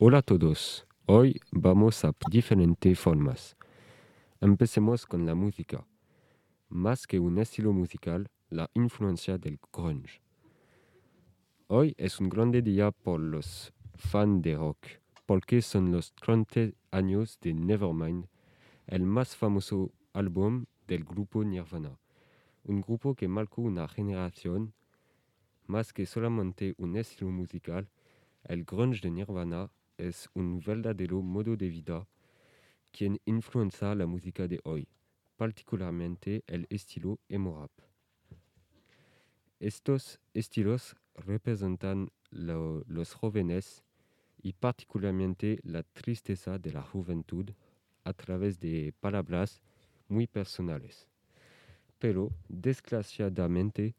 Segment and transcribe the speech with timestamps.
[0.00, 0.86] Hola a todos.
[1.06, 3.56] Hoy vamos a diferentes formas.
[4.40, 5.84] Empecemos con la música.
[6.68, 10.22] Más que un estilo musical, la influencia del grunge.
[11.66, 14.78] Hoy es un grande día por los fans de rock,
[15.26, 18.28] porque son los 30 años de Nevermind,
[18.86, 21.98] el más famoso álbum del grupo Nirvana.
[22.62, 24.74] Un grupo que marcó una generación
[25.66, 27.88] más que solamente un estilo musical,
[28.44, 32.06] el grunge de Nirvana es un verdadero modo de vida
[32.90, 34.88] quien influenza la música de hoy,
[35.36, 37.70] particularmente el estilo emo rap.
[39.60, 43.82] Estos estilos representan lo, los jóvenes
[44.40, 47.50] y particularmente la tristeza de la juventud
[48.04, 49.60] a través de palabras
[50.08, 51.06] muy personales.
[51.98, 53.96] Pero, desgraciadamente,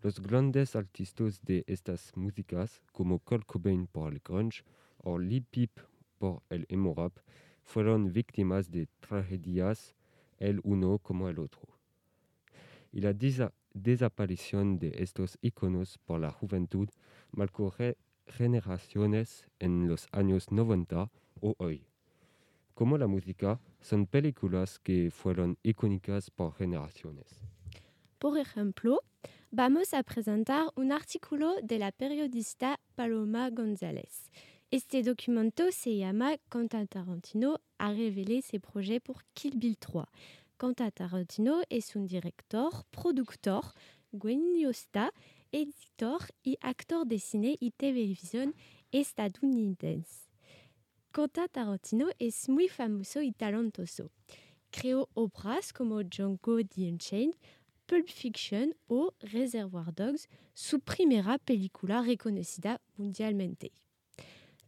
[0.00, 4.64] los grandes artistas de estas músicas, como Kurt Cobain por el grunge
[5.02, 5.70] o Lil Peep
[6.18, 7.18] por el emo rap,
[7.62, 9.94] fueron víctimas de tragedias
[10.38, 11.62] el uno como el otro.
[12.92, 16.88] Y la desa desaparición de estos iconos por la juventud
[17.30, 17.74] marcó
[18.26, 21.86] generaciones en los años 90 o hoy.
[22.74, 27.40] Como la música, son películas que fueron icónicas por generaciones.
[28.18, 29.00] Por ejemplo,
[29.50, 34.30] vamos a presentar un artículo de la periodista Paloma González.
[34.72, 40.06] Este documento se llama Quentin Tarantino a révélé ses projets pour Kill Bill 3.
[40.58, 43.74] Quentin Tarantino es un director, productor,
[44.14, 45.12] guionista,
[45.52, 47.70] editor y actor de cine y
[48.92, 50.30] estadounidense.
[51.12, 54.10] Quentin Tarantino es muy famoso y talentoso.
[54.70, 57.34] Creó obras como Django the Unchained,
[57.84, 63.70] Pulp Fiction o Reservoir Dogs, su primera película reconocida mundialmente.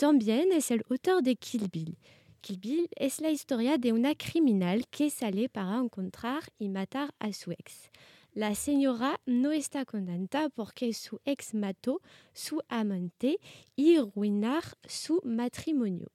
[0.00, 1.98] También es el autor de Kill Bill.
[2.40, 7.30] Kill Bill es la historia de una criminal que sale para encontrar y matar a
[7.34, 7.90] su ex.
[8.32, 12.00] La señora no está contenta porque su ex mató
[12.32, 13.40] su amante
[13.76, 16.10] y arruinar su matrimonio.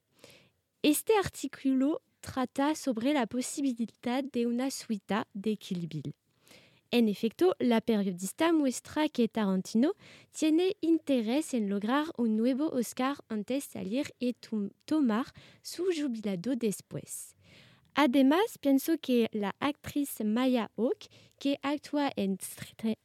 [0.82, 6.12] Este artículo trata sobre la posibilidad de una suite de Kill.
[6.98, 9.92] En efecto, la periodista muestra que Tarantino
[10.30, 14.34] tiene interés en lograr un nuevo Oscar antes de salir y
[14.86, 15.26] tomar
[15.60, 17.36] su jubilado después.
[17.94, 22.38] Además, pienso que la actriz Maya Hawke, que actúa en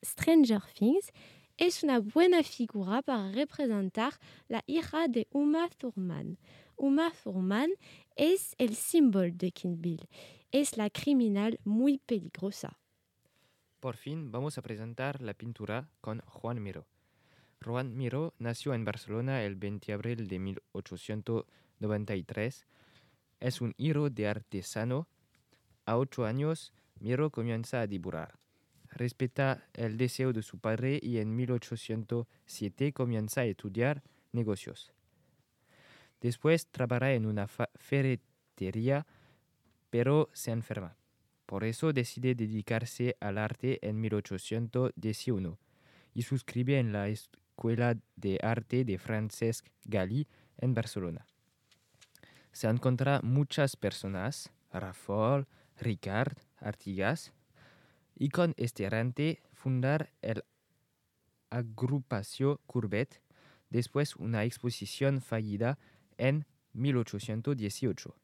[0.01, 1.11] Stranger Things,
[1.57, 4.13] es una buena figura para representar
[4.47, 6.37] la hija de Uma Thurman.
[6.77, 7.71] Uma Thurman
[8.15, 10.07] es el símbolo de Bill.
[10.49, 12.80] Es la criminal muy peligrosa.
[13.81, 16.85] Por fin vamos a presentar la pintura con Juan Miró.
[17.65, 22.67] Juan Miró nació en Barcelona el 20 de abril de 1893.
[23.39, 25.07] Es un héroe de artesano.
[25.87, 28.37] A ocho años, Miró comienza a dibujar.
[28.91, 34.93] Respeta el deseo de su padre y en 1807 comienza a estudiar negocios.
[36.21, 39.07] Después trabaja en una ferretería,
[39.89, 41.00] pero se enferma.
[41.51, 45.57] Por eso decide dedicarse al arte en 1811
[46.13, 50.29] y suscribe en la Escuela de Arte de Francesc Galí
[50.59, 51.27] en Barcelona.
[52.53, 55.45] Se encuentran muchas personas, Rafael,
[55.77, 57.33] Ricard, Artigas,
[58.15, 60.45] y con este arte fundar el
[61.49, 63.21] agrupación Courbet,
[63.69, 65.77] después una exposición fallida
[66.17, 68.15] en 1818.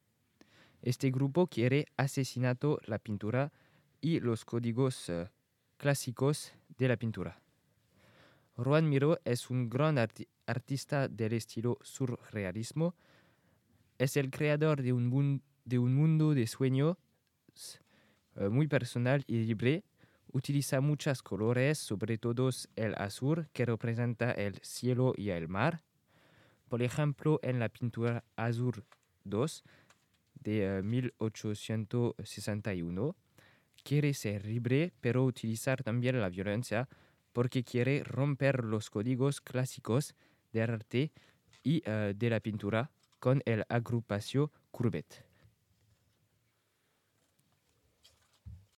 [0.82, 3.52] Este grupo quiere asesinato la pintura
[4.02, 5.28] y los códigos uh,
[5.78, 7.42] clásicos de la pintura.
[8.56, 12.96] Juan Miró es un gran arti artista del estilo surrealismo.
[13.98, 15.08] Es el creador de un,
[15.66, 16.96] mundo de sueños
[18.36, 19.84] uh, muy personal y libre.
[20.32, 25.82] Utiliza muchos colores, sobre todo el azul, que representa el cielo y el mar.
[26.68, 28.84] Por ejemplo, en la pintura Azul
[29.24, 29.64] 2,
[30.42, 33.16] de 1861.
[33.84, 36.90] Quiere ser libre, pero utilizar también la violencia
[37.34, 40.16] porque quiere romper los códigos clásicos
[40.52, 41.12] del arte
[41.64, 45.27] y uh, de la pintura con el agrupación Courbet.